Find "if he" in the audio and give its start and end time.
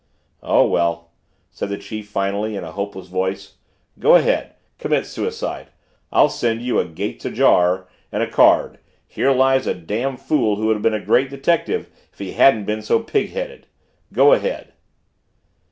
12.11-12.31